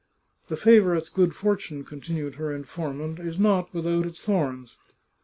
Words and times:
"The 0.49 0.57
favourite's 0.57 1.09
good 1.09 1.35
fortune," 1.35 1.83
continued 1.83 2.33
her 2.37 2.47
infor 2.47 2.91
mant," 2.95 3.19
is 3.19 3.37
not 3.37 3.71
without 3.71 4.07
its 4.07 4.19
thorns. 4.19 4.75